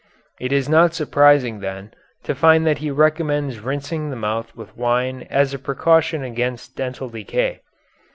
[0.39, 1.93] It is not surprising, then,
[2.23, 6.75] to find that he recommends rinsing of the mouth with wine as a precaution against
[6.75, 7.61] dental decay.